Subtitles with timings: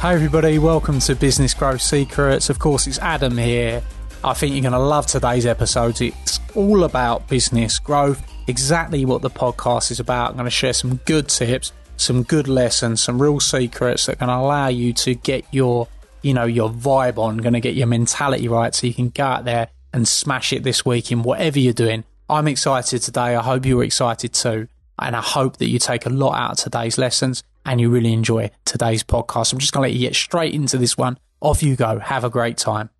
[0.00, 2.50] Hi, everybody, welcome to Business Growth Secrets.
[2.50, 3.82] Of course, it's Adam here.
[4.22, 5.98] I think you're going to love today's episode.
[6.02, 10.30] It's all about business growth, exactly what the podcast is about.
[10.30, 14.28] I'm going to share some good tips, some good lessons, some real secrets that can
[14.28, 15.88] allow you to get your,
[16.20, 19.24] you know, your vibe on, going to get your mentality right so you can go
[19.24, 22.04] out there and smash it this week in whatever you're doing.
[22.28, 23.34] I'm excited today.
[23.34, 24.68] I hope you're excited too.
[24.98, 28.12] And I hope that you take a lot out of today's lessons and you really
[28.12, 29.52] enjoy today's podcast.
[29.52, 31.18] I'm just going to let you get straight into this one.
[31.40, 31.98] Off you go.
[31.98, 32.90] Have a great time.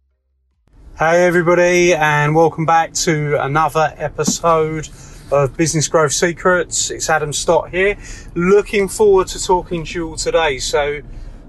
[0.98, 4.88] Hey, everybody, and welcome back to another episode
[5.30, 6.90] of Business Growth Secrets.
[6.90, 7.96] It's Adam Stott here.
[8.34, 10.58] Looking forward to talking to you all today.
[10.58, 11.00] So,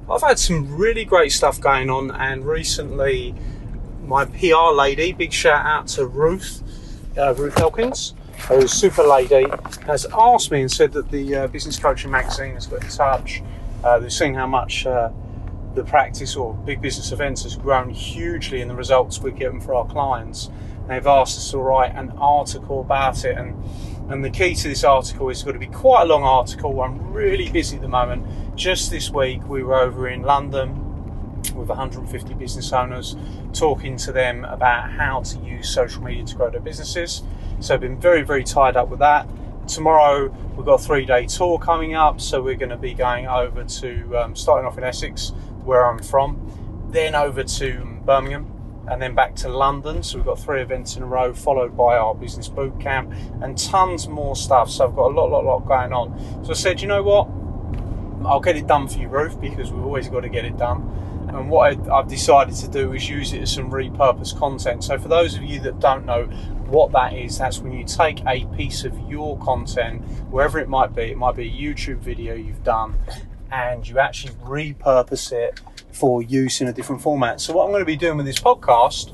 [0.10, 3.34] I've had some really great stuff going on, and recently,
[4.06, 6.62] my PR lady, big shout out to Ruth,
[7.18, 8.14] uh, Ruth Elkins
[8.50, 9.46] a super lady,
[9.86, 13.42] has asked me and said that the uh, Business Coaching magazine has got in touch.
[13.84, 15.10] Uh, they've seen how much uh,
[15.76, 19.76] the practice or big business events has grown hugely in the results we're getting for
[19.76, 20.50] our clients.
[20.82, 23.38] And they've asked us to write an article about it.
[23.38, 23.56] And,
[24.10, 26.82] and the key to this article is going to be quite a long article.
[26.82, 28.26] I'm really busy at the moment.
[28.56, 30.84] Just this week, we were over in London
[31.56, 33.16] with 150 business owners,
[33.54, 37.24] talking to them about how to use social media to grow their businesses.
[37.60, 39.28] So I've been very, very tied up with that.
[39.68, 43.64] Tomorrow we've got a three-day tour coming up, so we're going to be going over
[43.64, 49.16] to um, starting off in Essex, where I'm from, then over to Birmingham, and then
[49.16, 50.04] back to London.
[50.04, 53.58] So we've got three events in a row, followed by our business boot camp and
[53.58, 54.70] tons more stuff.
[54.70, 56.46] So I've got a lot, lot, lot going on.
[56.46, 57.28] So I said, you know what?
[58.26, 60.94] I'll get it done for you, Ruth, because we've always got to get it done.
[61.28, 64.84] And what I've decided to do is use it as some repurposed content.
[64.86, 66.30] So for those of you that don't know,
[66.68, 70.96] what that is, that's when you take a piece of your content, wherever it might
[70.96, 72.98] be, it might be a YouTube video you've done,
[73.52, 75.62] and you actually repurpose it
[75.92, 77.40] for use in a different format.
[77.42, 79.14] So, what I'm going to be doing with this podcast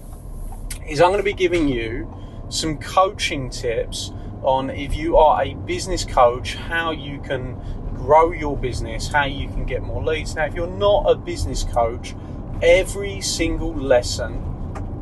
[0.90, 2.12] is I'm going to be giving you
[2.50, 7.58] some coaching tips on if you are a business coach, how you can
[7.96, 10.36] grow your business, how you can get more leads.
[10.36, 12.16] Now, if you're not a business coach,
[12.62, 14.53] every single lesson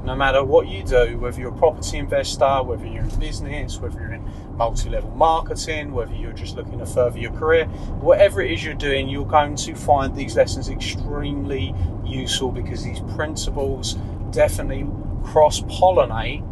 [0.04, 4.00] no matter what you do, whether you're a property investor, whether you're in business, whether
[4.00, 8.52] you're in multi level marketing, whether you're just looking to further your career, whatever it
[8.52, 13.96] is you're doing, you're going to find these lessons extremely useful because these principles
[14.32, 14.88] definitely
[15.24, 16.48] cross pollinate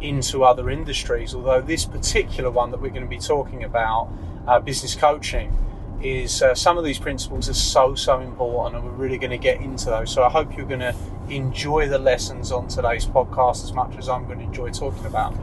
[0.00, 1.34] into other industries.
[1.34, 4.08] Although, this particular one that we're going to be talking about,
[4.46, 5.56] uh, business coaching,
[6.02, 9.38] is uh, some of these principles are so so important and we're really going to
[9.38, 10.12] get into those.
[10.12, 10.94] So i hope you're going to
[11.28, 15.34] enjoy the lessons on today's podcast as much as i'm going to enjoy talking about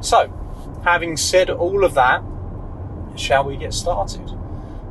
[0.00, 0.32] so
[0.84, 2.22] having said all of that
[3.16, 4.28] shall we get started?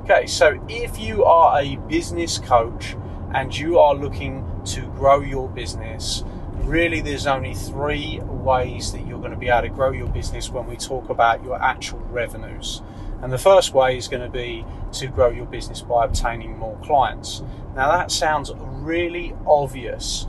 [0.03, 2.95] Okay so if you are a business coach
[3.33, 6.23] and you are looking to grow your business
[6.63, 10.49] really there's only three ways that you're going to be able to grow your business
[10.49, 12.81] when we talk about your actual revenues
[13.23, 16.77] and the first way is going to be to grow your business by obtaining more
[16.83, 17.41] clients.
[17.73, 20.27] Now, that sounds really obvious,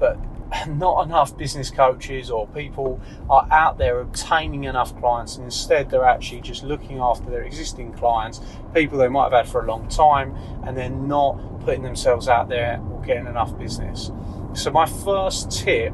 [0.00, 0.18] but
[0.68, 2.98] not enough business coaches or people
[3.28, 7.92] are out there obtaining enough clients, and instead they're actually just looking after their existing
[7.92, 8.40] clients,
[8.72, 10.34] people they might have had for a long time,
[10.64, 14.10] and they're not putting themselves out there or getting enough business.
[14.54, 15.92] So, my first tip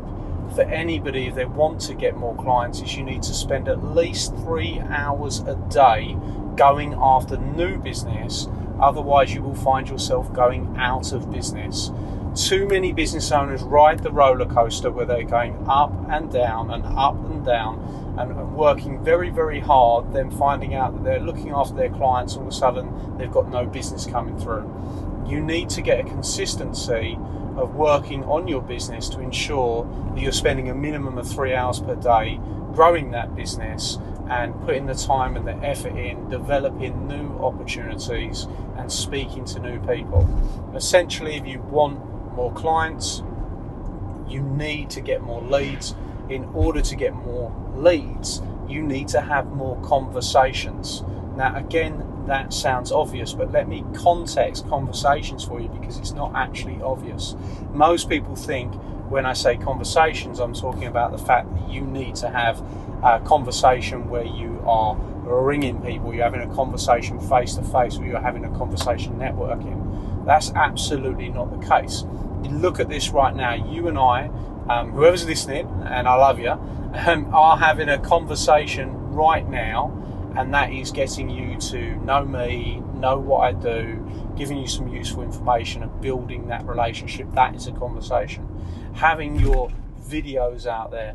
[0.55, 3.85] for anybody if they want to get more clients is you need to spend at
[3.85, 6.17] least three hours a day
[6.57, 8.49] going after new business.
[8.81, 11.91] Otherwise you will find yourself going out of business.
[12.35, 16.85] Too many business owners ride the roller coaster where they're going up and down and
[16.87, 21.75] up and down and working very very hard then finding out that they're looking after
[21.75, 24.69] their clients all of a sudden they've got no business coming through
[25.27, 27.17] you need to get a consistency
[27.57, 29.85] of working on your business to ensure
[30.15, 32.41] that you're spending a minimum of three hours per day
[32.73, 33.99] growing that business
[34.31, 38.47] and putting the time and the effort in developing new opportunities
[38.77, 40.29] and speaking to new people.
[40.75, 41.99] Essentially, if you want
[42.35, 43.25] more clients,
[44.29, 45.97] you need to get more leads.
[46.31, 51.03] In order to get more leads, you need to have more conversations.
[51.37, 56.33] Now, again, that sounds obvious, but let me context conversations for you because it's not
[56.37, 57.35] actually obvious.
[57.73, 58.73] Most people think
[59.11, 62.63] when I say conversations, I'm talking about the fact that you need to have
[63.03, 64.95] a conversation where you are
[65.25, 70.25] ringing people, you're having a conversation face to face, or you're having a conversation networking.
[70.25, 72.05] That's absolutely not the case.
[72.49, 74.31] Look at this right now, you and I,
[74.69, 79.97] um, whoever's listening, and I love you, um, are having a conversation right now,
[80.37, 84.89] and that is getting you to know me, know what I do, giving you some
[84.89, 87.33] useful information, and building that relationship.
[87.33, 88.47] That is a conversation
[88.95, 89.71] having your
[90.03, 91.15] videos out there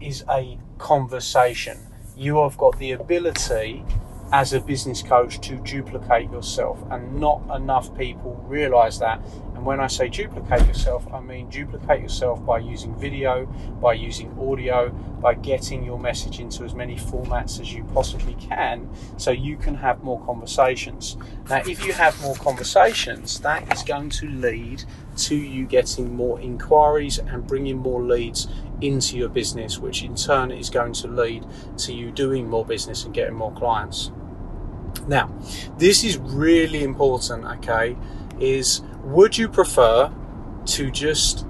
[0.00, 1.78] is a conversation.
[2.16, 3.84] You have got the ability
[4.32, 9.20] as a business coach to duplicate yourself, and not enough people realize that.
[9.62, 13.46] And when I say duplicate yourself, I mean duplicate yourself by using video,
[13.80, 14.88] by using audio,
[15.20, 19.76] by getting your message into as many formats as you possibly can so you can
[19.76, 21.16] have more conversations.
[21.48, 24.82] Now, if you have more conversations, that is going to lead
[25.18, 28.48] to you getting more inquiries and bringing more leads
[28.80, 33.04] into your business, which in turn is going to lead to you doing more business
[33.04, 34.10] and getting more clients.
[35.06, 35.32] Now,
[35.78, 37.96] this is really important, okay?
[38.40, 40.12] Is would you prefer
[40.66, 41.46] to just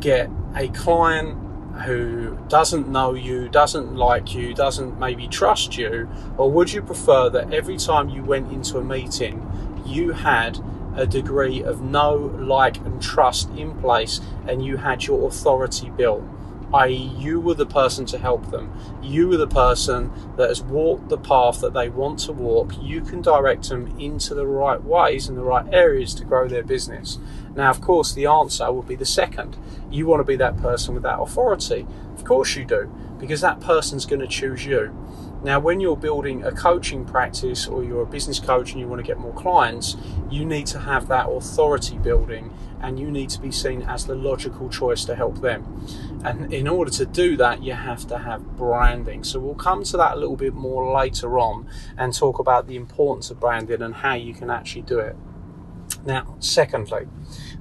[0.00, 1.36] get a client
[1.84, 7.30] who doesn't know you, doesn't like you, doesn't maybe trust you, or would you prefer
[7.30, 9.44] that every time you went into a meeting,
[9.86, 10.58] you had
[10.96, 16.24] a degree of know, like, and trust in place, and you had your authority built.
[16.72, 18.72] I.e., you were the person to help them.
[19.02, 22.72] You were the person that has walked the path that they want to walk.
[22.80, 26.62] You can direct them into the right ways and the right areas to grow their
[26.62, 27.18] business.
[27.54, 29.56] Now, of course, the answer will be the second.
[29.90, 31.86] You want to be that person with that authority.
[32.14, 34.94] Of course, you do, because that person's going to choose you.
[35.42, 39.00] Now, when you're building a coaching practice or you're a business coach and you want
[39.00, 39.96] to get more clients,
[40.28, 44.14] you need to have that authority building and you need to be seen as the
[44.14, 45.86] logical choice to help them.
[46.24, 49.24] And in order to do that, you have to have branding.
[49.24, 52.76] So we'll come to that a little bit more later on and talk about the
[52.76, 55.16] importance of branding and how you can actually do it.
[56.04, 57.08] Now, secondly,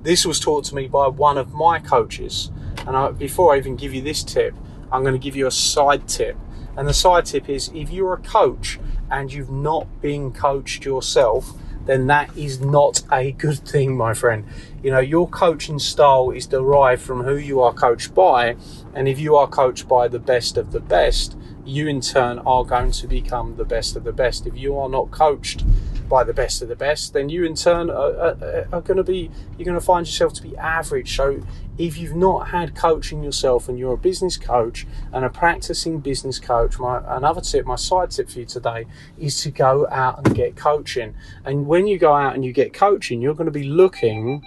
[0.02, 2.52] this was taught to me by one of my coaches.
[2.86, 4.56] And I, before I even give you this tip,
[4.92, 6.38] I'm going to give you a side tip
[6.78, 8.80] and the side tip is if you're a coach
[9.10, 11.54] and you've not been coached yourself,
[11.88, 14.46] then that is not a good thing, my friend.
[14.84, 18.58] You know, your coaching style is derived from who you are coached by.
[18.94, 22.64] And if you are coached by the best of the best, you in turn are
[22.64, 24.46] going to become the best of the best.
[24.46, 25.64] If you are not coached
[26.08, 29.04] by the best of the best, then you in turn are, are, are going to
[29.04, 31.16] be, you're going to find yourself to be average.
[31.16, 31.42] So
[31.78, 36.40] if you've not had coaching yourself and you're a business coach and a practicing business
[36.40, 38.86] coach, my another tip, my side tip for you today
[39.18, 41.16] is to go out and get coaching.
[41.46, 44.44] And when you go out and you get coaching, you're going to be looking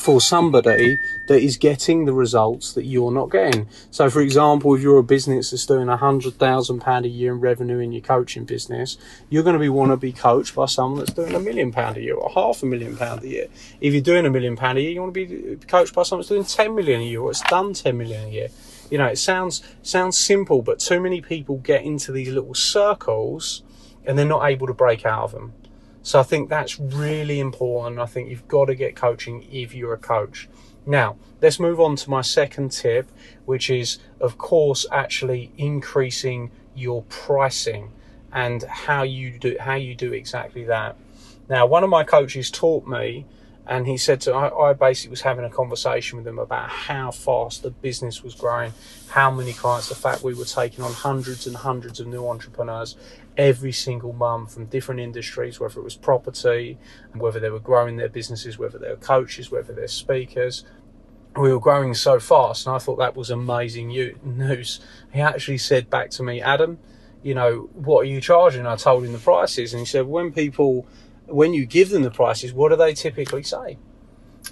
[0.00, 3.68] for somebody that is getting the results that you're not getting.
[3.90, 7.32] So, for example, if you're a business that's doing a hundred thousand pound a year
[7.32, 8.96] in revenue in your coaching business,
[9.28, 11.96] you're going to be want to be coached by someone that's doing a million pound
[11.96, 13.46] a year or half a million pound a year.
[13.80, 16.22] If you're doing a million pound a year, you want to be coached by someone
[16.22, 18.48] that's doing ten million a year or it's done ten million a year.
[18.90, 23.62] You know, it sounds sounds simple, but too many people get into these little circles
[24.06, 25.52] and they're not able to break out of them.
[26.08, 28.00] So I think that's really important.
[28.00, 30.48] I think you've got to get coaching if you're a coach.
[30.86, 33.12] Now, let's move on to my second tip,
[33.44, 37.92] which is, of course, actually increasing your pricing
[38.32, 40.96] and how you do how you do exactly that.
[41.46, 43.26] Now, one of my coaches taught me,
[43.66, 47.10] and he said to I, I basically was having a conversation with him about how
[47.10, 48.72] fast the business was growing,
[49.08, 52.96] how many clients, the fact we were taking on hundreds and hundreds of new entrepreneurs
[53.38, 56.76] every single month from different industries, whether it was property,
[57.14, 60.64] whether they were growing their businesses, whether they were coaches, whether they're speakers
[61.38, 63.88] we were growing so fast, and I thought that was amazing
[64.22, 64.80] news.
[65.12, 66.78] He actually said back to me, Adam,
[67.22, 68.66] you know, what are you charging?
[68.66, 70.86] I told him the prices, and he said, when people,
[71.26, 73.78] when you give them the prices, what do they typically say?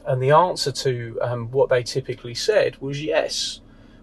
[0.07, 3.61] And the answer to um, what they typically said was yes.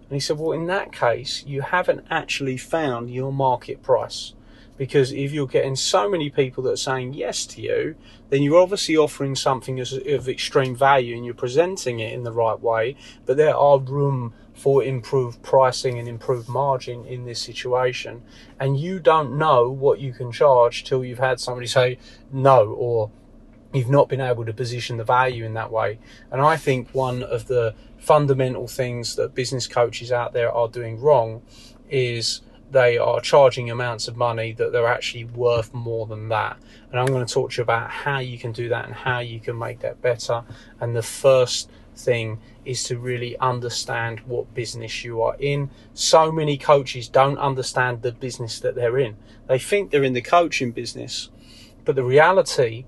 [0.08, 4.34] And he said, well, in that case, you haven't actually found your market price.
[4.76, 7.94] Because if you're getting so many people that are saying yes to you,
[8.30, 12.60] then you're obviously offering something of extreme value and you're presenting it in the right
[12.60, 12.96] way.
[13.24, 18.22] But there are room for improved pricing and improved margin in this situation.
[18.58, 21.98] And you don't know what you can charge till you've had somebody say
[22.32, 23.10] no or
[23.72, 25.98] you've not been able to position the value in that way.
[26.30, 31.00] And I think one of the fundamental things that business coaches out there are doing
[31.00, 31.42] wrong
[31.90, 32.40] is
[32.70, 36.56] they are charging amounts of money that they're actually worth more than that.
[36.90, 39.20] And I'm going to talk to you about how you can do that and how
[39.20, 40.42] you can make that better.
[40.80, 45.70] And the first thing is to really understand what business you are in.
[45.92, 49.16] So many coaches don't understand the business that they're in.
[49.46, 51.30] They think they're in the coaching business,
[51.84, 52.86] but the reality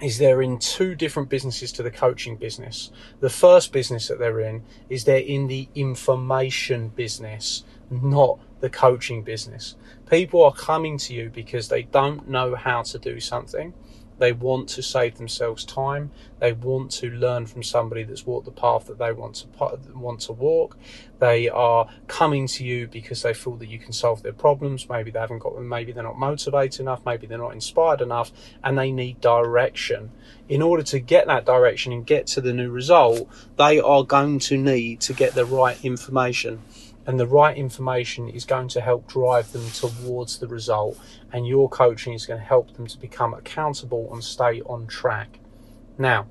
[0.00, 2.90] is they're in two different businesses to the coaching business.
[3.20, 9.22] The first business that they're in is they're in the information business, not the coaching
[9.22, 9.76] business.
[10.08, 13.74] People are coming to you because they don't know how to do something.
[14.18, 16.12] They want to save themselves time.
[16.38, 20.20] They want to learn from somebody that's walked the path that they want to want
[20.20, 20.78] to walk.
[21.18, 24.88] They are coming to you because they feel that you can solve their problems.
[24.88, 25.68] Maybe they haven't got them.
[25.68, 27.04] Maybe they're not motivated enough.
[27.04, 30.10] Maybe they're not inspired enough, and they need direction.
[30.48, 33.28] In order to get that direction and get to the new result,
[33.58, 36.62] they are going to need to get the right information
[37.06, 40.98] and the right information is going to help drive them towards the result
[41.32, 45.38] and your coaching is going to help them to become accountable and stay on track
[45.98, 46.26] now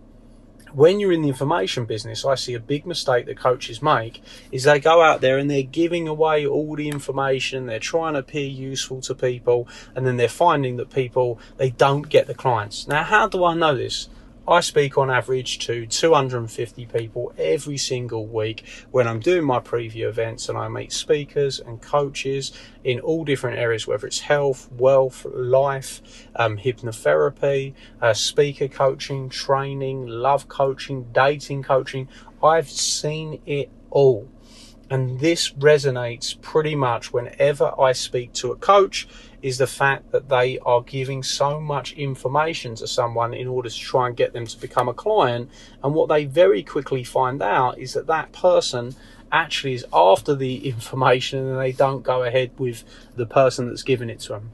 [0.74, 4.64] when you're in the information business, I see a big mistake that coaches make is
[4.64, 8.48] they go out there and they're giving away all the information, they're trying to appear
[8.48, 12.88] useful to people, and then they're finding that people they don't get the clients.
[12.88, 14.10] Now, how do I know this?
[14.46, 20.10] I speak on average to 250 people every single week when I'm doing my preview
[20.10, 22.52] events and I meet speakers and coaches
[22.84, 30.08] in all different areas, whether it's health, wealth, life, um, hypnotherapy, uh, speaker coaching, training,
[30.08, 32.10] love coaching, dating coaching.
[32.44, 34.28] I've seen it all.
[34.90, 39.08] And this resonates pretty much whenever I speak to a coach
[39.44, 43.78] is the fact that they are giving so much information to someone in order to
[43.78, 45.52] try and get them to become a client.
[45.84, 48.96] And what they very quickly find out is that that person
[49.34, 52.86] actually is after the information and they don't go ahead with
[53.18, 54.52] the person that's giving it to them.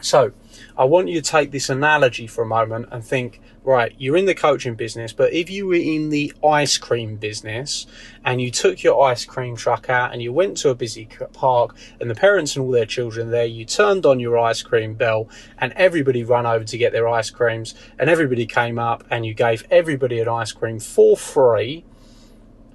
[0.00, 0.32] So,
[0.76, 4.26] I want you to take this analogy for a moment and think, right, you're in
[4.26, 7.86] the coaching business, but if you were in the ice cream business
[8.24, 11.76] and you took your ice cream truck out and you went to a busy park
[12.00, 15.28] and the parents and all their children there, you turned on your ice cream bell
[15.58, 19.34] and everybody ran over to get their ice creams and everybody came up and you
[19.34, 21.84] gave everybody an ice cream for free,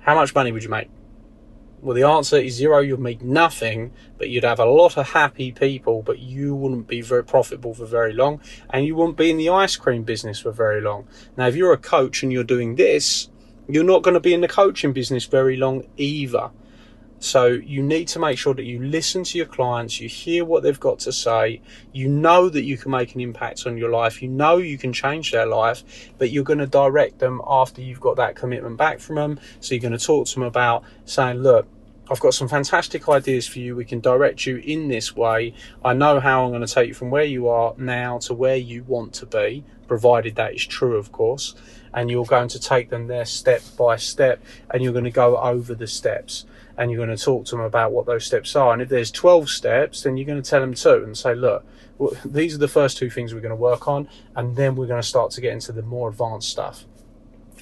[0.01, 0.89] how much money would you make?
[1.83, 2.79] Well, the answer is zero.
[2.79, 7.01] You'd make nothing, but you'd have a lot of happy people, but you wouldn't be
[7.01, 10.53] very profitable for very long, and you wouldn't be in the ice cream business for
[10.53, 11.09] very long.
[11.35, 13.27] Now, if you're a coach and you're doing this,
[13.67, 16.51] you're not going to be in the coaching business very long either.
[17.24, 20.62] So you need to make sure that you listen to your clients, you hear what
[20.62, 21.62] they've got to say,
[21.94, 24.92] you know that you can make an impact on your life, you know you can
[24.92, 29.00] change their life, but you're going to direct them after you've got that commitment back
[29.00, 29.39] from them.
[29.62, 31.65] So you're going to talk to them about saying, look,
[32.12, 33.77] I've got some fantastic ideas for you.
[33.77, 35.53] We can direct you in this way.
[35.84, 38.58] I know how I'm going to take you from where you are now to where
[38.58, 41.56] you want to be, provided that is true, of course.
[41.94, 45.38] And you're going to take them there step by step, and you're going to go
[45.38, 46.44] over the steps
[46.77, 48.74] and you're going to talk to them about what those steps are.
[48.74, 51.65] And if there's 12 steps, then you're going to tell them two and say, look,
[52.25, 55.01] these are the first two things we're going to work on, and then we're going
[55.01, 56.86] to start to get into the more advanced stuff.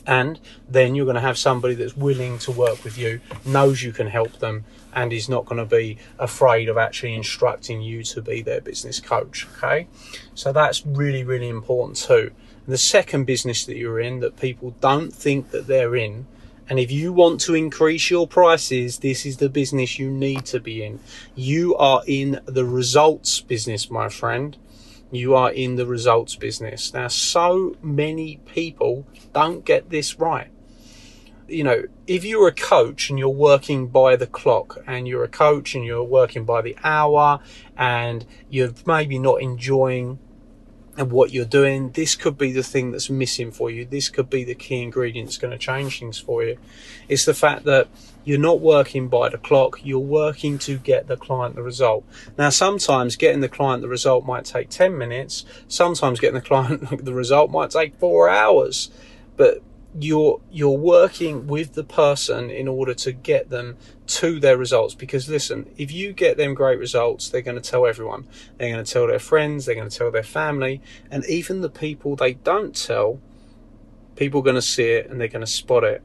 [0.08, 3.92] And then you're going to have somebody that's willing to work with you, knows you
[3.92, 8.22] can help them, and is not going to be afraid of actually instructing you to
[8.22, 9.48] be their business coach.
[9.58, 9.88] Okay,
[10.34, 12.32] so that's really, really important too.
[12.66, 16.26] And the second business that you're in that people don't think that they're in
[16.72, 20.60] and if you want to increase your prices, this is the business you need to
[20.62, 21.02] be in.
[21.36, 24.56] You are in the results business, my friend.
[25.12, 26.94] You are in the results business.
[26.94, 30.48] Now, so many people don't get this right.
[31.50, 35.28] You know, if you're a coach and you're working by the clock and you're a
[35.28, 37.42] coach and you're working by the hour
[37.76, 40.20] and you're maybe not enjoying
[41.02, 43.86] and what you're doing, this could be the thing that's missing for you.
[43.86, 46.60] This could be the key ingredient that's going to change things for you.
[47.10, 47.88] It's the fact that
[48.24, 52.06] you're not working by the clock, you're working to get the client the result.
[52.38, 57.04] Now, sometimes getting the client the result might take 10 minutes, sometimes getting the client
[57.04, 58.92] the result might take four hours.
[59.38, 59.64] But
[60.00, 64.96] you're you're working with the person in order to get them to their results.
[64.96, 68.28] Because listen if you get them great results they're going to tell everyone.
[68.58, 71.70] They're going to tell their friends they're going to tell their family and even the
[71.70, 73.20] people they don't tell
[74.16, 76.02] people are going to see it and they're going to spot it.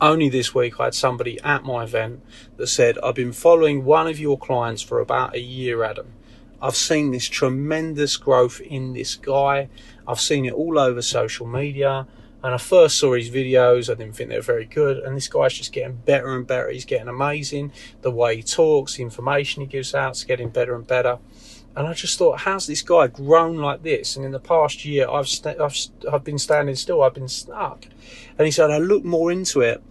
[0.00, 2.22] Only this week I had somebody at my event
[2.56, 6.14] that said I've been following one of your clients for about a year Adam.
[6.62, 9.68] I've seen this tremendous growth in this guy.
[10.06, 12.06] I've seen it all over social media
[12.42, 14.98] and I first saw his videos, I didn't think they were very good.
[14.98, 16.70] And this guy's just getting better and better.
[16.70, 17.72] He's getting amazing.
[18.00, 21.18] The way he talks, the information he gives out is getting better and better.
[21.76, 24.16] And I just thought, how's this guy grown like this?
[24.16, 27.02] And in the past year, I've st- I've, st- I've been standing still.
[27.02, 27.86] I've been stuck.
[28.36, 29.82] And he said, I looked more into it,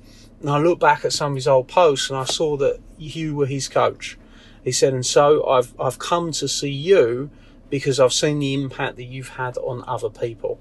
[0.42, 3.34] and I looked back at some of his old posts, and I saw that you
[3.34, 4.18] were his coach.
[4.64, 7.32] He said, and so I've I've come to see you
[7.72, 10.60] because I've seen the impact that you've had on other people,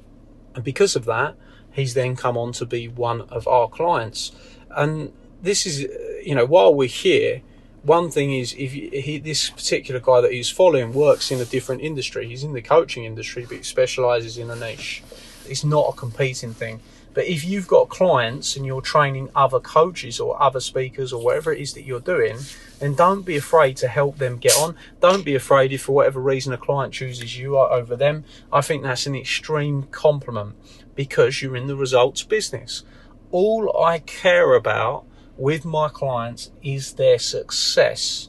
[0.55, 1.35] and because of that,
[1.73, 4.33] he's then come on to be one of our clients.
[4.71, 5.13] And
[5.43, 5.81] this is,
[6.25, 7.43] you know, while we're here,
[7.83, 11.81] one thing is if he, this particular guy that he's following works in a different
[11.81, 12.29] industry.
[12.29, 15.03] He's in the coaching industry, but he specializes in a niche.
[15.49, 16.81] It's not a competing thing.
[17.13, 21.53] But if you've got clients and you're training other coaches or other speakers or whatever
[21.53, 22.39] it is that you're doing,
[22.79, 24.77] then don't be afraid to help them get on.
[25.01, 28.25] Don't be afraid if for whatever reason a client chooses you over them.
[28.53, 30.55] I think that's an extreme compliment
[31.01, 32.85] because you're in the results business.
[33.31, 35.07] All I care about
[35.39, 38.29] with my clients is their success.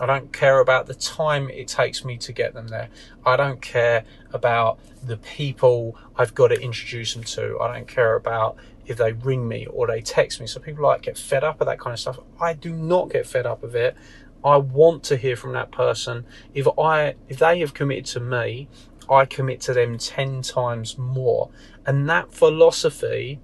[0.00, 2.88] I don't care about the time it takes me to get them there.
[3.24, 4.02] I don't care
[4.32, 7.60] about the people I've got to introduce them to.
[7.60, 10.48] I don't care about if they ring me or they text me.
[10.48, 12.18] So people like get fed up of that kind of stuff.
[12.40, 13.96] I do not get fed up of it.
[14.44, 16.26] I want to hear from that person.
[16.54, 18.66] If I if they have committed to me,
[19.10, 21.50] I commit to them 10 times more.
[21.86, 23.40] And that philosophy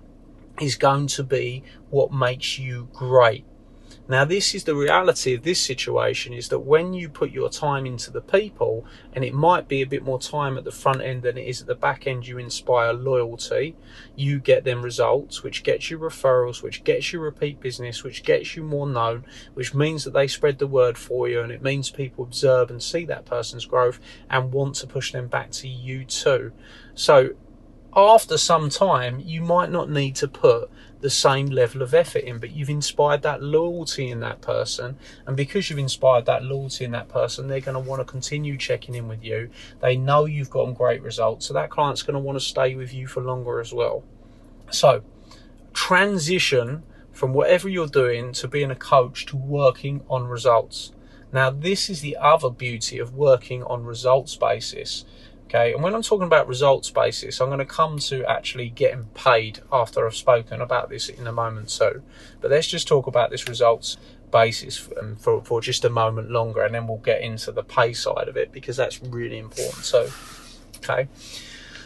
[0.61, 3.45] is going to be what makes you great.
[4.09, 7.87] Now, this is the reality of this situation is that when you put your time
[7.87, 11.23] into the people, and it might be a bit more time at the front end
[11.25, 13.75] than it is at the back end, you inspire loyalty,
[14.15, 18.55] you get them results, which gets you referrals, which gets you repeat business, which gets
[18.55, 19.25] you more known,
[19.55, 22.81] which means that they spread the word for you, and it means people observe and
[22.81, 23.99] see that person's growth
[24.31, 26.53] and want to push them back to you too.
[26.95, 27.31] So,
[27.97, 32.39] after some time, you might not need to put the same level of effort in,
[32.39, 34.99] but you've inspired that loyalty in that person.
[35.27, 38.59] And because you've inspired that loyalty in that person, they're going to want to continue
[38.59, 39.51] checking in with you.
[39.81, 41.47] They know you've gotten great results.
[41.47, 44.05] So that client's going to want to stay with you for longer as well.
[44.71, 45.03] So
[45.73, 46.83] transition
[47.13, 50.93] from whatever you're doing to being a coach to working on results.
[51.33, 55.05] Now, this is the other beauty of working on results basis
[55.49, 59.05] Okay, and when I'm talking about results basis, I'm going to come to actually getting
[59.15, 61.71] paid after I've spoken about this in a moment.
[61.71, 62.03] So,
[62.41, 63.97] but let's just talk about this results
[64.33, 67.93] basis um, for, for just a moment longer, and then we'll get into the pay
[67.93, 69.85] side of it because that's really important.
[69.85, 70.11] So,
[70.79, 71.09] okay,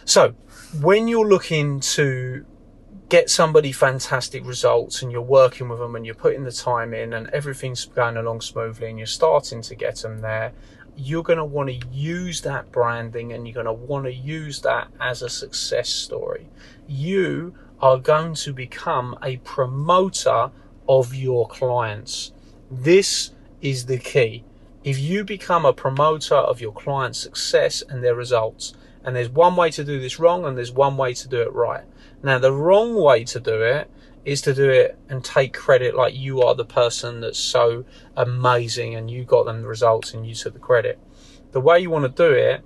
[0.06, 0.34] so
[0.80, 2.46] when you're looking to
[3.10, 7.12] get somebody fantastic results and you're working with them and you're putting the time in
[7.12, 10.52] and everything's going along smoothly and you're starting to get them there
[11.00, 14.60] you're going to want to use that branding and you're going to want to use
[14.62, 16.46] that as a success story.
[16.86, 20.50] You are going to become a promoter
[20.88, 22.32] of your clients.
[22.70, 23.30] This
[23.62, 24.44] is the key.
[24.84, 29.56] If you become a promoter of your client's success and their results, and there's one
[29.56, 31.84] way to do this wrong and there's one way to do it right.
[32.22, 33.90] Now, the wrong way to do it
[34.24, 37.84] is to do it and take credit like you are the person that's so
[38.16, 40.98] amazing and you got them the results and you took the credit.
[41.52, 42.62] The way you want to do it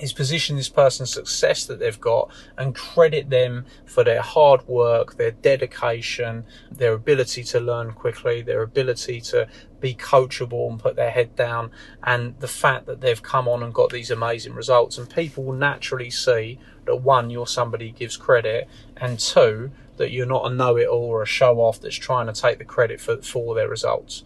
[0.00, 5.16] is position this person's success that they've got and credit them for their hard work,
[5.16, 9.46] their dedication, their ability to learn quickly, their ability to
[9.78, 11.70] be coachable and put their head down,
[12.02, 14.98] and the fact that they've come on and got these amazing results.
[14.98, 19.70] And people will naturally see that one, you're somebody gives credit, and two,
[20.00, 22.58] that you're not a know it all or a show off that's trying to take
[22.58, 24.24] the credit for, for their results.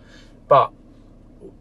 [0.48, 0.72] But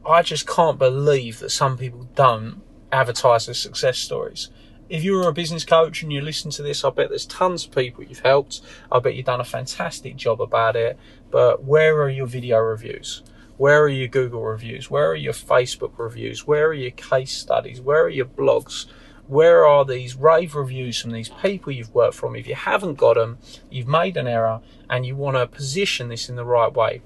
[0.06, 4.50] I just can't believe that some people don't advertise their success stories.
[4.88, 7.76] If you're a business coach and you listen to this, I bet there's tons of
[7.76, 8.62] people you've helped.
[8.92, 10.98] I bet you've done a fantastic job about it.
[11.32, 13.24] But where are your video reviews?
[13.58, 14.92] Where are your Google reviews?
[14.92, 16.46] Where are your Facebook reviews?
[16.46, 17.82] Where are your case studies?
[17.82, 18.86] Where are your blogs?
[19.28, 22.36] Where are these rave reviews from these people you've worked from?
[22.36, 23.38] If you haven't got them,
[23.70, 27.02] you've made an error and you want to position this in the right way.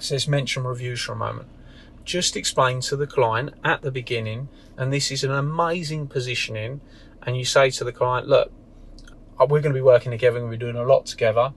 [0.00, 1.48] So let's mention reviews for a moment.
[2.04, 6.80] Just explain to the client at the beginning, and this is an amazing positioning,
[7.22, 8.50] and you say to the client, look,
[9.38, 11.52] uh, we're going to be working together and we're doing a lot together.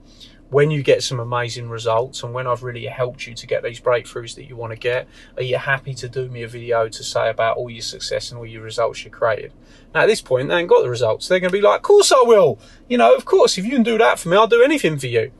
[0.51, 3.79] When you get some amazing results and when I've really helped you to get these
[3.79, 7.03] breakthroughs that you want to get, are you happy to do me a video to
[7.05, 9.53] say about all your success and all your results you created?
[9.95, 11.29] Now, at this point, they ain't got the results.
[11.29, 12.59] They're going to be like, of course I will.
[12.89, 15.07] You know, of course, if you can do that for me, I'll do anything for
[15.07, 15.31] you.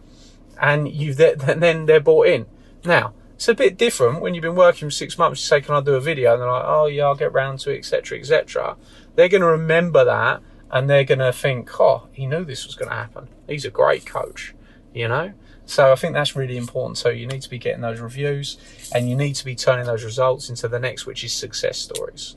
[0.62, 2.46] And you then they're bought in.
[2.86, 5.42] Now, it's a bit different when you've been working for six months.
[5.42, 7.60] You say, "Can I do a video?" And they're like, "Oh yeah, I'll get round
[7.62, 8.78] to it," etc., etc.
[9.16, 12.76] They're going to remember that, and they're going to think, "Oh, he knew this was
[12.76, 13.28] going to happen.
[13.50, 14.54] He's a great coach,"
[14.94, 15.34] you know.
[15.66, 16.98] So I think that's really important.
[16.98, 18.58] So you need to be getting those reviews,
[18.94, 22.34] and you need to be turning those results into the next, which is success stories.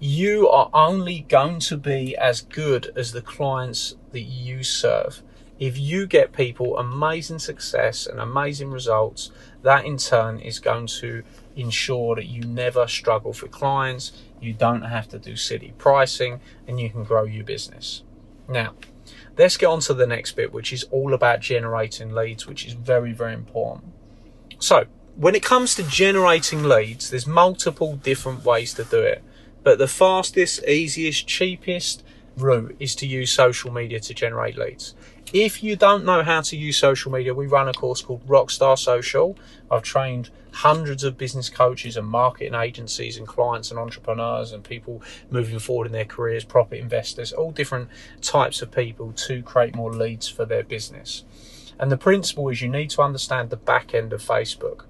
[0.00, 5.22] You are only going to be as good as the clients that you serve
[5.58, 9.30] if you get people amazing success and amazing results,
[9.62, 11.22] that in turn is going to
[11.54, 16.80] ensure that you never struggle for clients, you don't have to do silly pricing, and
[16.80, 18.02] you can grow your business.
[18.48, 18.74] Now,
[19.36, 22.72] let's get on to the next bit, which is all about generating leads, which is
[22.72, 23.92] very, very important.
[24.58, 29.22] So, when it comes to generating leads, there's multiple different ways to do it.
[29.62, 32.02] But the fastest, easiest, cheapest
[32.36, 34.94] route is to use social media to generate leads.
[35.32, 38.78] If you don't know how to use social media, we run a course called Rockstar
[38.78, 39.36] Social.
[39.70, 45.02] I've trained hundreds of business coaches and marketing agencies and clients and entrepreneurs and people
[45.30, 47.88] moving forward in their careers, property investors, all different
[48.20, 51.24] types of people to create more leads for their business.
[51.78, 54.84] And the principle is you need to understand the back end of Facebook.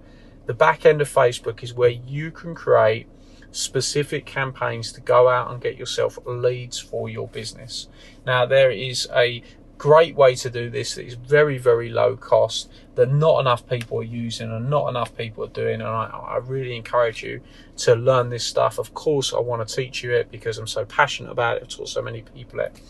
[0.46, 3.09] The back end of Facebook is where you can create
[3.50, 7.88] specific campaigns to go out and get yourself leads for your business.
[8.27, 9.42] Now, there is a
[9.85, 13.99] great way to do this that is very, very low cost that not enough people
[13.99, 15.83] are using and not enough people are doing.
[15.83, 17.42] And I, I, really encourage you
[17.77, 18.79] to learn this stuff.
[18.79, 21.64] Of course, I want to teach you it because I'm so passionate about it.
[21.64, 22.81] I've taught so many people it.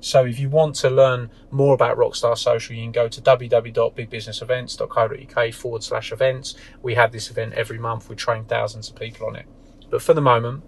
[0.00, 5.54] So if you want to learn more about Rockstar Social, you can go to www.bigbusinessevents.co.uk
[5.54, 6.54] forward slash events.
[6.82, 8.10] We have this event every month.
[8.10, 9.46] We train thousands of people on it.
[9.88, 10.64] But for the moment,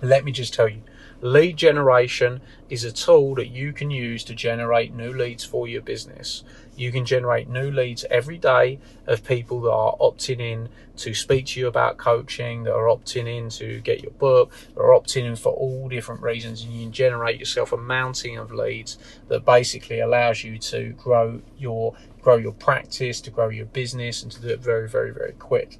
[0.00, 0.82] let me just tell you
[1.22, 5.80] Lead generation is a tool that you can use to generate new leads for your
[5.80, 6.44] business.
[6.76, 11.46] You can generate new leads every day of people that are opting in to speak
[11.46, 15.24] to you about coaching, that are opting in to get your book, that are opting
[15.24, 18.98] in for all different reasons, and you can generate yourself a mounting of leads
[19.28, 24.32] that basically allows you to grow your grow your practice, to grow your business, and
[24.32, 25.78] to do it very, very, very quick.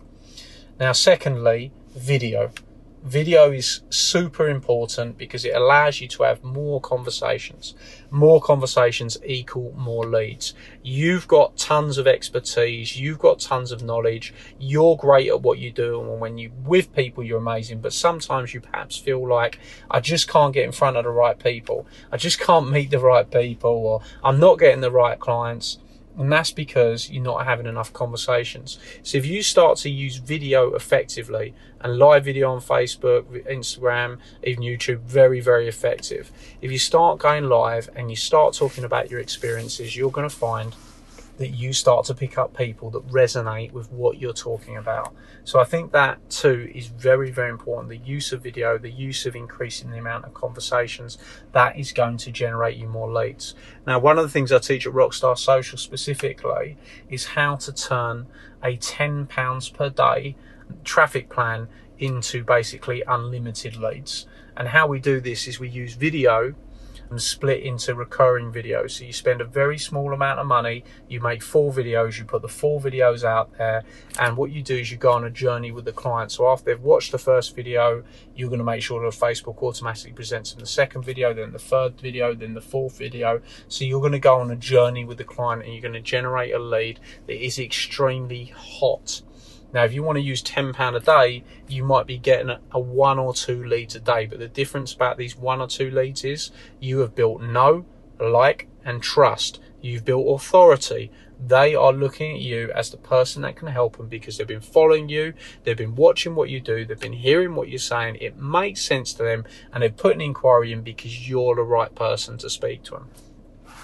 [0.79, 2.53] Now, secondly, video.
[3.07, 7.77] Video is super important because it allows you to have more conversations.
[8.11, 10.55] More conversations equal more leads.
[10.83, 12.99] You've got tons of expertise.
[12.99, 14.35] You've got tons of knowledge.
[14.59, 16.01] You're great at what you do.
[16.01, 17.81] And when you with people, you're amazing.
[17.81, 21.39] But sometimes you perhaps feel like I just can't get in front of the right
[21.39, 21.87] people.
[22.11, 25.79] I just can't meet the right people or I'm not getting the right clients.
[26.19, 28.79] And that's because you're not having enough conversations.
[29.03, 31.55] So if you start to use video effectively
[31.87, 36.33] and live video on Facebook, Instagram, even YouTube, very, very effective.
[36.61, 40.35] If you start going live and you start talking about your experiences, you're going to
[40.35, 40.75] find
[41.37, 45.15] that you start to pick up people that resonate with what you're talking about.
[45.45, 47.89] So I think that too is very, very important.
[47.89, 51.19] The use of video, the use of increasing the amount of conversations,
[51.53, 53.55] that is going to generate you more leads.
[53.87, 58.27] Now, one of the things I teach at Rockstar Social specifically is how to turn
[58.61, 60.35] a £10 per day
[60.85, 64.27] traffic plan into basically unlimited leads.
[64.57, 66.55] And how we do this is we use video
[67.11, 68.93] and split into recurring videos.
[68.93, 72.43] So you spend a very small amount of money, you make four videos, you put
[72.43, 73.85] the four videos out there,
[74.19, 76.33] and what you do is you go on a journey with the client.
[76.33, 78.03] So after they've watched the first video,
[78.35, 81.59] you're going to make sure that Facebook automatically presents them the second video, then the
[81.59, 83.41] third video, then the fourth video.
[83.69, 86.01] So you're going to go on a journey with the client and you're going to
[86.01, 89.23] generate a lead that is extremely hot
[89.73, 93.19] now, if you want to use £10 a day, you might be getting a, one
[93.19, 94.27] or two leads a day.
[94.27, 96.51] But the difference about these one or two leads is
[96.81, 97.85] you have built know,
[98.21, 99.61] like, and trust.
[99.81, 101.11] You've built authority.
[101.45, 104.61] They are looking at you as the person that can help them because they've been
[104.61, 108.17] following you, they've been watching what you do, they've been hearing what you're saying.
[108.17, 111.95] It makes sense to them, and they've put an inquiry in because you're the right
[111.95, 113.11] person to speak to them.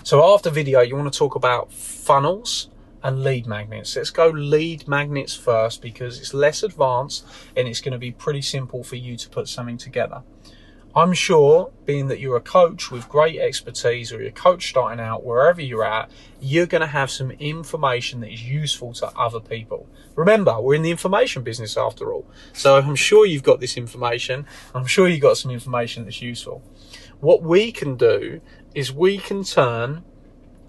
[0.03, 2.69] So, after video, you want to talk about funnels
[3.03, 3.97] and lead magnets.
[3.97, 8.43] Let's go lead magnets first because it's less advanced and it's going to be pretty
[8.43, 10.23] simple for you to put something together.
[10.95, 15.01] I'm sure, being that you're a coach with great expertise or you're a coach starting
[15.01, 19.41] out, wherever you're at, you're going to have some information that is useful to other
[19.41, 19.89] people.
[20.17, 22.27] Remember, we're in the information business after all.
[22.53, 24.45] So I'm sure you've got this information.
[24.75, 26.63] I'm sure you've got some information that's useful.
[27.21, 28.43] What we can do
[28.75, 30.05] is we can turn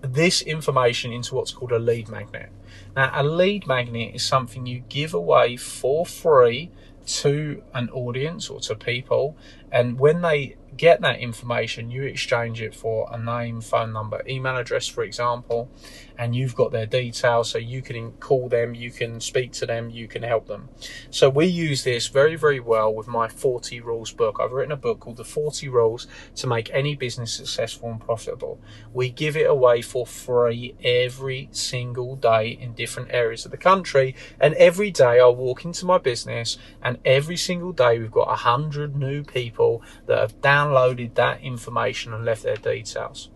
[0.04, 2.50] this information into what's called a lead magnet.
[2.96, 6.70] Now, a lead magnet is something you give away for free
[7.06, 9.36] to an audience or to people,
[9.74, 14.58] and when they get that information, you exchange it for a name, phone number, email
[14.58, 15.70] address, for example,
[16.18, 19.90] and you've got their details so you can call them, you can speak to them,
[19.90, 20.70] you can help them.
[21.10, 24.38] So we use this very, very well with my 40 Rules book.
[24.40, 28.60] I've written a book called The 40 Rules to Make Any Business Successful and Profitable.
[28.94, 34.16] We give it away for free every single day in different areas of the country.
[34.40, 38.36] And every day I walk into my business and every single day we've got a
[38.36, 39.63] hundred new people
[40.06, 43.30] that have downloaded that information and left their details.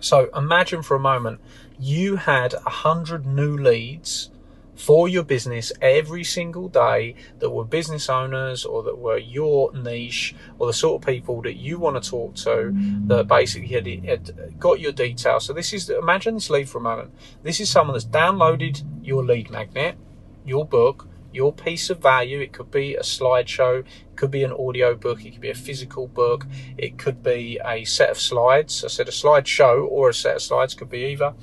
[0.00, 1.40] So imagine for a moment
[1.78, 4.30] you had a hundred new leads
[4.74, 10.34] for your business every single day that were business owners or that were your niche
[10.58, 12.72] or the sort of people that you want to talk to
[13.06, 15.44] that basically had, had got your details.
[15.44, 17.12] So this is imagine this lead for a moment.
[17.42, 19.96] This is someone that's downloaded your lead magnet,
[20.44, 22.40] your book, your piece of value.
[22.40, 25.54] It could be a slideshow, it could be an audio book, it could be a
[25.54, 28.84] physical book, it could be a set of slides.
[28.84, 31.34] I said a slideshow or a set of slides could be either.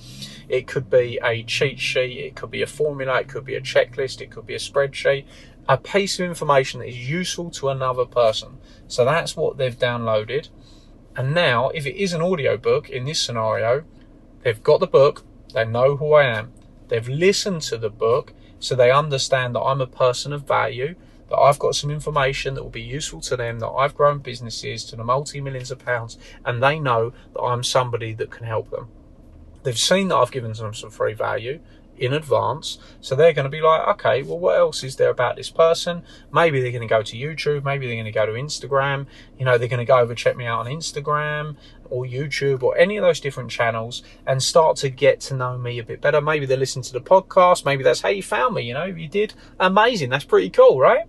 [0.48, 3.62] It could be a cheat sheet, it could be a formula, it could be a
[3.62, 5.26] checklist, it could be a spreadsheet,
[5.68, 8.58] a piece of information that is useful to another person.
[8.88, 10.50] So that's what they've downloaded.
[11.16, 13.84] And now, if it is an audio book in this scenario,
[14.42, 15.24] they've got the book,
[15.54, 16.54] they know who I am,
[16.88, 20.96] they've listened to the book, so they understand that I'm a person of value,
[21.30, 24.84] that I've got some information that will be useful to them, that I've grown businesses
[24.86, 28.72] to the multi millions of pounds, and they know that I'm somebody that can help
[28.72, 28.90] them.
[29.64, 31.60] They've seen that I've given them some free value
[32.00, 32.78] in advance.
[33.02, 36.04] So they're going to be like, okay, well, what else is there about this person?
[36.32, 37.64] Maybe they're going to go to YouTube.
[37.64, 39.06] Maybe they're going to go to Instagram.
[39.38, 41.58] You know, they're going to go over, check me out on Instagram
[41.90, 45.80] or YouTube or any of those different channels and start to get to know me
[45.80, 46.22] a bit better.
[46.22, 47.66] Maybe they listen to the podcast.
[47.66, 48.64] Maybe that's how you found me.
[48.64, 50.10] You know, if you did, amazing.
[50.10, 51.06] That's pretty cool, right?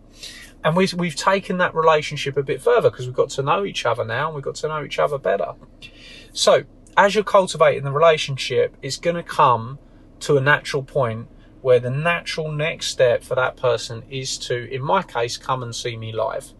[0.62, 3.86] And we've, we've taken that relationship a bit further because we've got to know each
[3.86, 5.54] other now and we've got to know each other better.
[6.32, 6.64] So
[6.96, 9.78] as you're cultivating the relationship, it's going to come
[10.20, 11.28] to a natural point
[11.62, 15.74] where the natural next step for that person is to, in my case, come and
[15.74, 16.52] see me live.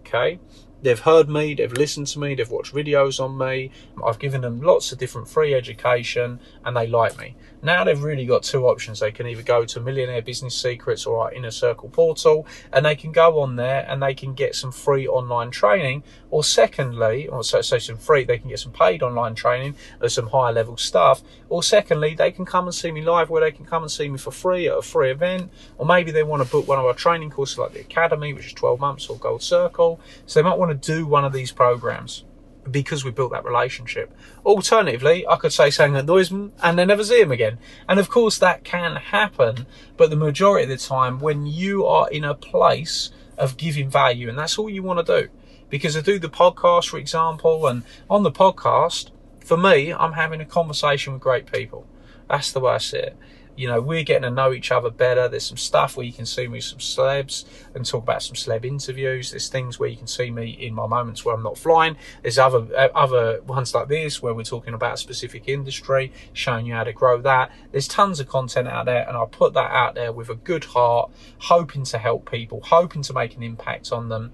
[0.00, 0.38] Okay.
[0.82, 3.70] They've heard me, they've listened to me, they've watched videos on me.
[4.04, 7.34] I've given them lots of different free education and they like me.
[7.66, 9.00] Now they've really got two options.
[9.00, 12.94] They can either go to Millionaire Business Secrets or our Inner Circle portal and they
[12.94, 16.04] can go on there and they can get some free online training.
[16.30, 20.08] Or secondly, or so, so some free, they can get some paid online training or
[20.08, 21.22] some higher level stuff.
[21.48, 24.08] Or secondly, they can come and see me live where they can come and see
[24.08, 25.50] me for free at a free event.
[25.76, 28.46] Or maybe they want to book one of our training courses like the Academy, which
[28.46, 29.98] is 12 months or Gold Circle.
[30.26, 32.22] So they might want to do one of these programs
[32.70, 34.12] because we built that relationship.
[34.44, 37.58] Alternatively, I could say something that annoys them and they never see them again.
[37.88, 42.08] And of course, that can happen, but the majority of the time, when you are
[42.10, 45.28] in a place of giving value, and that's all you want to do.
[45.68, 50.40] Because I do the podcast, for example, and on the podcast, for me, I'm having
[50.40, 51.86] a conversation with great people.
[52.28, 53.16] That's the way I see it
[53.56, 55.28] you know, we're getting to know each other better.
[55.28, 58.64] There's some stuff where you can see me some celebs and talk about some celeb
[58.64, 59.30] interviews.
[59.30, 61.96] There's things where you can see me in my moments where I'm not flying.
[62.22, 66.66] There's other uh, other ones like this where we're talking about a specific industry, showing
[66.66, 67.50] you how to grow that.
[67.72, 70.64] There's tons of content out there, and I put that out there with a good
[70.64, 74.32] heart, hoping to help people, hoping to make an impact on them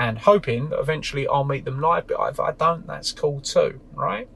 [0.00, 2.06] and hoping that eventually I'll meet them live.
[2.06, 4.30] But if I don't, that's cool too, right?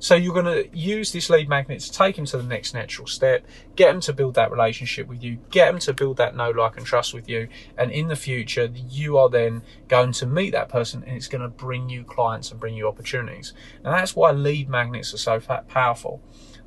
[0.00, 3.06] So you're going to use this lead magnet to take them to the next natural
[3.06, 3.46] step,
[3.76, 6.76] get them to build that relationship with you, get them to build that know, like,
[6.76, 7.46] and trust with you.
[7.78, 11.42] And in the future, you are then going to meet that person and it's going
[11.42, 13.52] to bring you clients and bring you opportunities.
[13.84, 16.22] And that's why lead magnets are so powerful.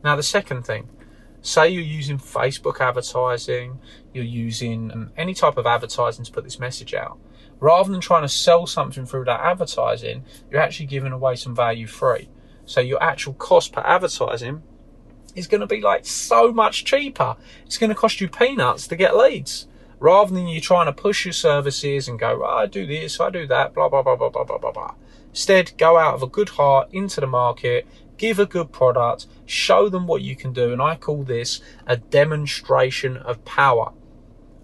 [0.05, 0.87] Now, the second thing,
[1.41, 3.81] say you're using Facebook advertising,
[4.13, 7.19] you're using um, any type of advertising to put this message out
[7.59, 11.87] rather than trying to sell something through that advertising, you're actually giving away some value
[11.87, 12.29] free.
[12.65, 14.63] So your actual cost per advertising
[15.35, 17.37] is going to be like so much cheaper.
[17.65, 19.67] It's going to cost you peanuts to get leads.
[19.99, 23.31] Rather than you trying to push your services and go, oh, I do this, I
[23.31, 24.93] do that, blah, blah, blah, blah, blah, blah, blah, blah.
[25.29, 29.89] Instead, go out of a good heart into the market, give a good product, show
[29.89, 30.71] them what you can do.
[30.71, 33.93] And I call this a demonstration of power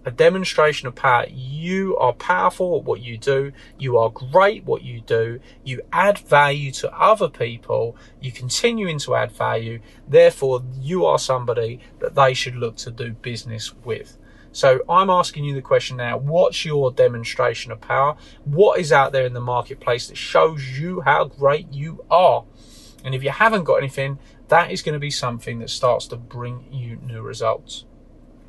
[0.04, 1.26] a demonstration of power.
[1.28, 3.52] You are powerful at what you do.
[3.78, 5.40] You are great what you do.
[5.64, 7.96] You add value to other people.
[8.20, 9.80] You continuing to add value.
[10.06, 14.18] Therefore, you are somebody that they should look to do business with.
[14.52, 18.16] So I'm asking you the question now, what's your demonstration of power?
[18.44, 22.44] What is out there in the marketplace that shows you how great you are?
[23.04, 26.16] And if you haven't got anything, that is going to be something that starts to
[26.16, 27.84] bring you new results.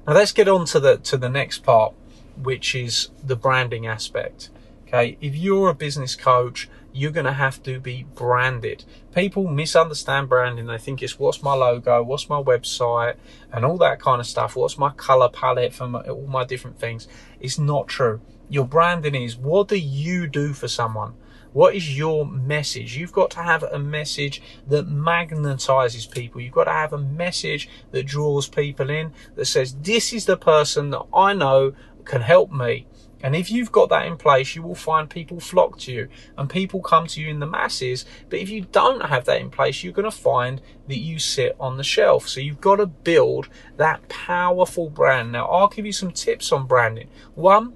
[0.07, 1.95] Now let's get on to the to the next part,
[2.37, 4.51] which is the branding aspect.
[4.87, 8.85] Okay, if you're a business coach, you're going to have to be branded.
[9.15, 10.67] People misunderstand branding.
[10.67, 13.15] They think it's what's my logo, what's my website,
[13.51, 14.55] and all that kind of stuff.
[14.55, 17.07] What's my color palette for my, all my different things?
[17.39, 18.21] It's not true.
[18.47, 21.15] Your branding is what do you do for someone?
[21.55, 22.97] What is your message?
[22.97, 26.41] You've got to have a message that magnetizes people.
[26.41, 30.35] You've got to have a message that draws people in, that says, this is the
[30.35, 31.71] person that I know
[32.03, 32.87] can help me.
[33.23, 36.49] And if you've got that in place, you will find people flock to you and
[36.49, 38.03] people come to you in the masses.
[38.29, 41.55] But if you don't have that in place, you're going to find that you sit
[41.57, 42.27] on the shelf.
[42.27, 45.31] So you've got to build that powerful brand.
[45.31, 47.07] Now, I'll give you some tips on branding.
[47.33, 47.75] One,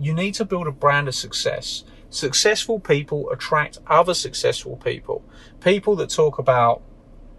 [0.00, 1.84] you need to build a brand of success.
[2.12, 5.24] Successful people attract other successful people.
[5.60, 6.82] People that talk about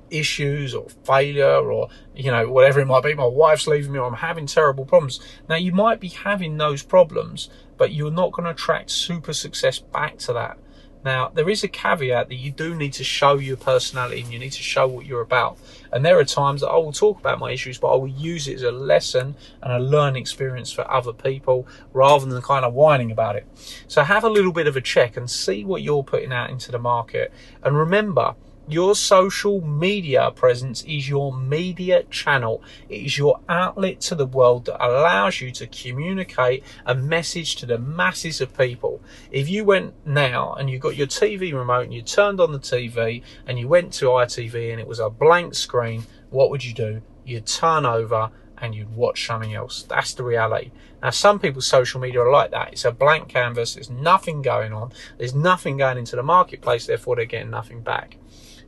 [0.09, 3.13] issues or failure or, you know, whatever it might be.
[3.13, 5.19] My wife's leaving me or I'm having terrible problems.
[5.47, 9.77] Now, you might be having those problems, but you're not going to attract super success
[9.77, 10.57] back to that.
[11.03, 14.39] Now, there is a caveat that you do need to show your personality and you
[14.39, 15.57] need to show what you're about.
[15.91, 18.47] And there are times that I will talk about my issues, but I will use
[18.47, 22.73] it as a lesson and a learning experience for other people rather than kind of
[22.73, 23.45] whining about it.
[23.87, 26.71] So have a little bit of a check and see what you're putting out into
[26.71, 27.33] the market.
[27.61, 28.35] And remember,
[28.67, 32.63] your social media presence is your media channel.
[32.87, 37.65] It is your outlet to the world that allows you to communicate a message to
[37.65, 39.01] the masses of people.
[39.31, 42.59] If you went now and you got your TV remote and you turned on the
[42.59, 46.73] TV and you went to ITV and it was a blank screen, what would you
[46.73, 47.01] do?
[47.25, 49.83] You'd turn over and you'd watch something else.
[49.83, 50.71] That's the reality.
[51.01, 52.71] Now, some people's social media are like that.
[52.71, 53.73] It's a blank canvas.
[53.73, 54.93] There's nothing going on.
[55.17, 56.85] There's nothing going into the marketplace.
[56.85, 58.17] Therefore, they're getting nothing back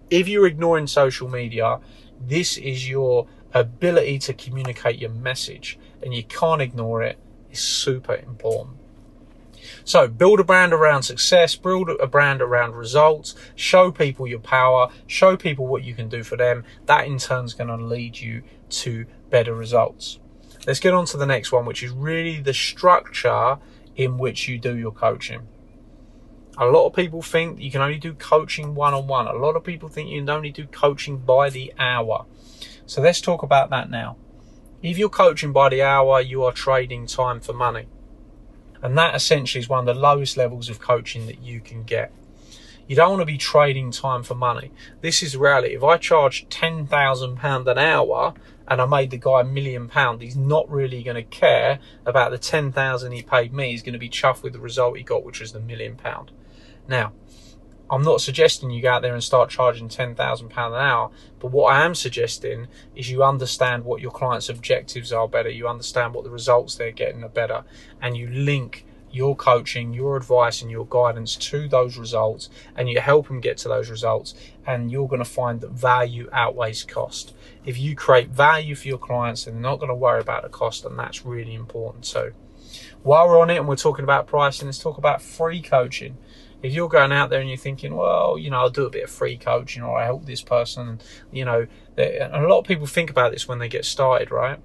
[0.09, 1.79] if you're ignoring social media,
[2.19, 7.17] this is your ability to communicate your message and you can't ignore it.
[7.49, 8.77] It's super important.
[9.83, 14.89] So build a brand around success, build a brand around results, show people your power,
[15.07, 16.63] show people what you can do for them.
[16.85, 20.19] That in turn is going to lead you to better results.
[20.67, 23.57] Let's get on to the next one, which is really the structure
[23.95, 25.47] in which you do your coaching.
[26.57, 29.27] A lot of people think you can only do coaching one on one.
[29.27, 32.25] A lot of people think you can only do coaching by the hour.
[32.85, 34.15] So let's talk about that now.
[34.81, 37.87] If you're coaching by the hour, you are trading time for money.
[38.81, 42.13] And that essentially is one of the lowest levels of coaching that you can get.
[42.87, 44.71] You don't want to be trading time for money.
[45.01, 45.73] This is reality.
[45.73, 48.33] If I charge £10,000 an hour
[48.67, 52.31] and I made the guy a million pound, he's not really going to care about
[52.31, 53.71] the 10,000 he paid me.
[53.71, 56.31] He's going to be chuffed with the result he got, which was the million pound.
[56.87, 57.13] Now,
[57.89, 61.71] I'm not suggesting you go out there and start charging £10,000 an hour, but what
[61.71, 66.23] I am suggesting is you understand what your client's objectives are better, you understand what
[66.23, 67.63] the results they're getting are better,
[68.01, 72.99] and you link your coaching, your advice, and your guidance to those results, and you
[72.99, 74.33] help them get to those results,
[74.65, 77.33] and you're going to find that value outweighs cost.
[77.65, 80.85] If you create value for your clients, they're not going to worry about the cost,
[80.85, 82.33] and that's really important too.
[83.05, 86.17] While we're on it and we're talking about pricing, let's talk about free coaching
[86.63, 89.03] if you're going out there and you're thinking, well, you know, I'll do a bit
[89.03, 90.99] of free coaching or I help this person,
[91.31, 94.59] you know, and a lot of people think about this when they get started, right?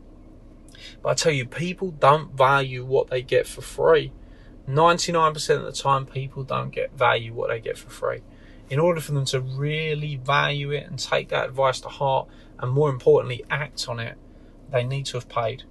[1.03, 4.11] But I tell you, people don't value what they get for free.
[4.66, 8.22] 99% of the time, people don't get value what they get for free.
[8.70, 12.26] In order for them to really value it and take that advice to heart,
[12.59, 14.16] and more importantly, act on it,
[14.70, 15.64] they need to have paid.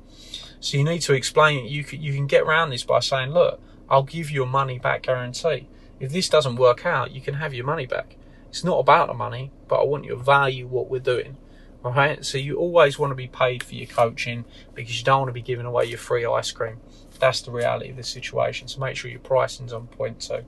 [0.60, 1.66] So you need to explain.
[1.66, 4.78] You can, you can get around this by saying, look, I'll give you a money
[4.78, 5.68] back guarantee.
[6.00, 8.16] If this doesn't work out, you can have your money back.
[8.50, 11.38] It's not about the money, but I want you to value what we're doing.
[11.84, 14.44] Alright, so you always want to be paid for your coaching
[14.76, 16.82] because you don't want to be giving away your free ice cream.
[17.20, 18.68] That's the reality of the situation.
[18.68, 20.44] So make sure your pricing's on point too.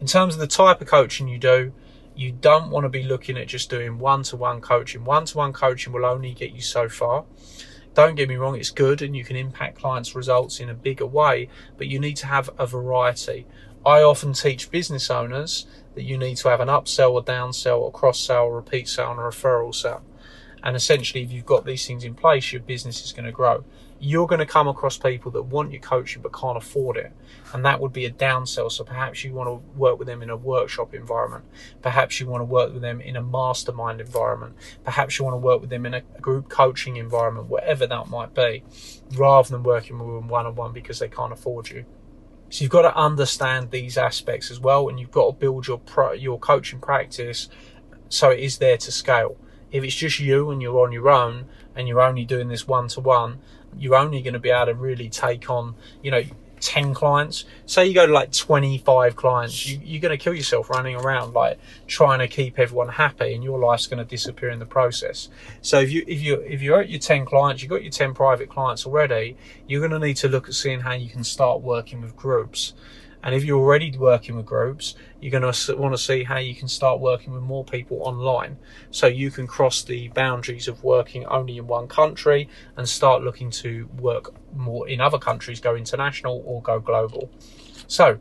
[0.00, 1.72] In terms of the type of coaching you do,
[2.14, 5.04] you don't want to be looking at just doing one to one coaching.
[5.04, 7.24] One to one coaching will only get you so far.
[7.94, 11.06] Don't get me wrong, it's good and you can impact clients' results in a bigger
[11.06, 13.46] way, but you need to have a variety.
[13.84, 17.90] I often teach business owners that you need to have an upsell, a downsell, a
[17.90, 20.02] cross sell, a repeat sell, and a referral sell.
[20.62, 23.64] And essentially, if you've got these things in place, your business is going to grow.
[24.04, 27.12] You're going to come across people that want your coaching but can't afford it.
[27.52, 28.72] And that would be a downsell.
[28.72, 31.44] So perhaps you want to work with them in a workshop environment.
[31.82, 34.56] Perhaps you want to work with them in a mastermind environment.
[34.82, 38.34] Perhaps you want to work with them in a group coaching environment, whatever that might
[38.34, 38.64] be,
[39.14, 41.84] rather than working with them one on one because they can't afford you.
[42.50, 45.78] So you've got to understand these aspects as well, and you've got to build your
[45.78, 47.48] pro, your coaching practice
[48.08, 49.38] so it is there to scale.
[49.70, 52.88] If it's just you and you're on your own and you're only doing this one
[52.88, 53.40] to one,
[53.78, 56.22] you're only going to be able to really take on, you know,
[56.62, 57.44] 10 clients.
[57.66, 61.34] Say you go to like 25 clients, you, you're going to kill yourself running around
[61.34, 65.28] like trying to keep everyone happy and your life's going to disappear in the process.
[65.60, 68.14] So if you, if you, if you're at your 10 clients, you've got your 10
[68.14, 71.60] private clients already, you're going to need to look at seeing how you can start
[71.60, 72.74] working with groups.
[73.24, 76.52] And if you're already working with groups, you're going to want to see how you
[76.52, 78.58] can start working with more people online.
[78.90, 83.48] So you can cross the boundaries of working only in one country and start looking
[83.52, 87.30] to work more in other countries, go international or go global.
[87.86, 88.18] So,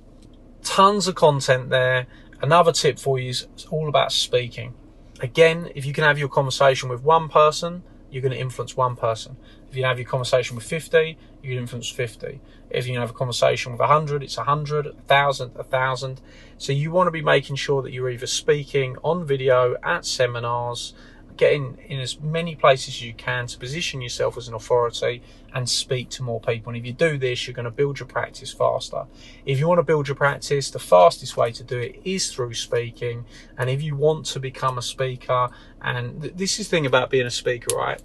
[0.62, 2.06] tons of content there.
[2.40, 4.76] Another tip for you is all about speaking.
[5.22, 7.82] Again, if you can have your conversation with one person,
[8.12, 9.38] you're going to influence one person.
[9.72, 12.42] If you have your conversation with 50, you influence 50.
[12.70, 16.22] If you have a conversation with 100, it's 100, 1,000, 1,000.
[16.58, 20.94] So you want to be making sure that you're either speaking on video, at seminars,
[21.42, 25.24] getting in as many places as you can to position yourself as an authority
[25.56, 26.70] and speak to more people.
[26.70, 29.06] And if you do this, you're going to build your practice faster.
[29.44, 32.54] If you want to build your practice, the fastest way to do it is through
[32.54, 33.26] speaking.
[33.58, 35.50] And if you want to become a speaker,
[35.82, 38.00] and this is the thing about being a speaker, right?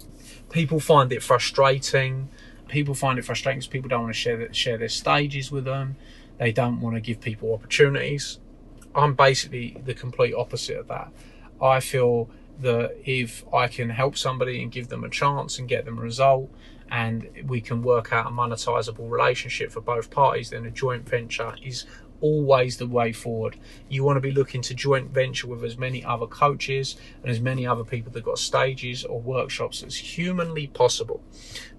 [0.49, 2.29] People find it frustrating.
[2.67, 5.95] People find it frustrating because people don't want to share share their stages with them.
[6.39, 8.39] They don't want to give people opportunities.
[8.95, 11.11] I'm basically the complete opposite of that.
[11.61, 12.29] I feel
[12.61, 16.01] that if I can help somebody and give them a chance and get them a
[16.01, 16.49] result,
[16.89, 21.53] and we can work out a monetizable relationship for both parties, then a joint venture
[21.61, 21.85] is
[22.21, 23.57] always the way forward.
[23.89, 27.39] You want to be looking to joint venture with as many other coaches and as
[27.39, 31.21] many other people that got stages or workshops as humanly possible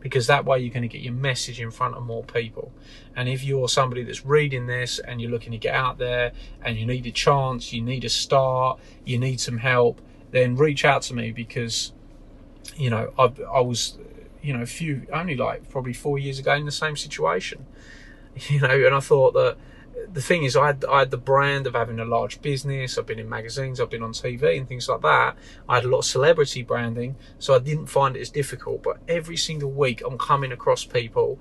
[0.01, 2.73] because that way you're going to get your message in front of more people.
[3.17, 6.79] And if you're somebody that's reading this and you're looking to get out there and
[6.79, 10.01] you need a chance, you need a start, you need some help,
[10.31, 11.93] then reach out to me because
[12.77, 13.99] you know I, I was
[14.43, 17.67] you know a few only like probably four years ago in the same situation
[18.49, 19.57] you know and I thought that
[20.13, 22.99] the thing is, I had, I had the brand of having a large business.
[22.99, 25.37] I've been in magazines, I've been on TV and things like that.
[25.69, 28.83] I had a lot of celebrity branding, so I didn't find it as difficult.
[28.83, 31.39] But every single week, I'm coming across people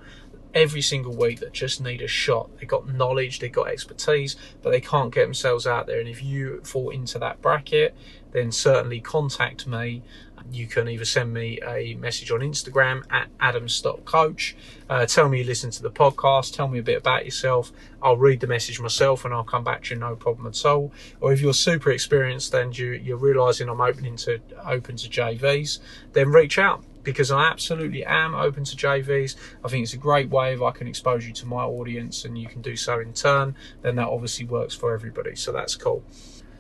[0.54, 2.50] every single week that just need a shot.
[2.60, 6.00] They got knowledge, they got expertise, but they can't get themselves out there.
[6.00, 7.96] And if you fall into that bracket,
[8.32, 10.04] then certainly contact me.
[10.52, 14.54] You can either send me a message on Instagram at adamstottcoach.
[14.90, 16.56] Uh, tell me you listen to the podcast.
[16.56, 17.72] Tell me a bit about yourself.
[18.02, 20.94] I'll read the message myself and I'll come back to you no problem at all.
[21.20, 25.80] Or if you're super experienced and you, you're realizing I'm opening to open to JVs,
[26.14, 29.36] then reach out because I absolutely am open to JVs.
[29.64, 32.38] I think it's a great way if I can expose you to my audience and
[32.38, 35.36] you can do so in turn, then that obviously works for everybody.
[35.36, 36.04] So that's cool.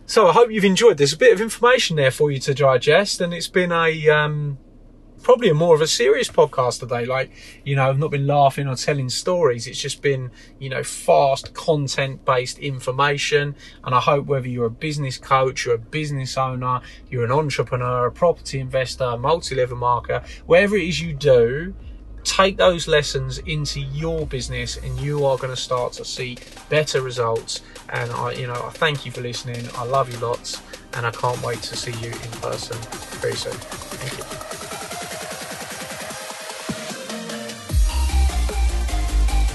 [0.09, 0.97] So I hope you've enjoyed.
[0.97, 4.57] There's a bit of information there for you to digest, and it's been a um,
[5.21, 7.03] probably a more of a serious podcast today.
[7.03, 7.29] Like,
[7.65, 9.67] you know, I've not been laughing or telling stories.
[9.67, 13.53] It's just been, you know, fast content based information.
[13.83, 16.79] And I hope whether you're a business coach, you're a business owner,
[17.09, 21.75] you're an entrepreneur, a property investor, a multi level marketer, whatever it is you do,
[22.27, 26.37] take those lessons into your business and you are going to start to see
[26.69, 27.61] better results.
[27.89, 29.65] And I, you know, I thank you for listening.
[29.75, 30.61] I love you lots
[30.93, 32.77] and I can't wait to see you in person
[33.21, 33.53] very soon.
[33.53, 34.23] Thank you.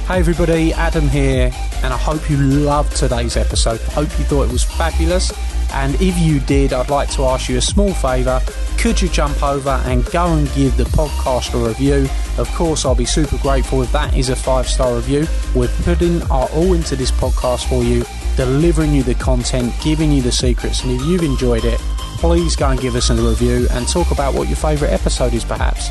[0.07, 1.53] Hey everybody, Adam here,
[1.83, 3.81] and I hope you loved today's episode.
[3.81, 5.31] Hope you thought it was fabulous.
[5.73, 8.41] And if you did, I'd like to ask you a small favour.
[8.79, 12.09] Could you jump over and go and give the podcast a review?
[12.39, 15.27] Of course, I'll be super grateful if that is a five star review.
[15.55, 18.05] We're putting our all into this podcast for you,
[18.37, 20.83] delivering you the content, giving you the secrets.
[20.83, 21.81] And if you've enjoyed it,
[22.19, 25.45] please go and give us a review and talk about what your favourite episode is,
[25.45, 25.91] perhaps.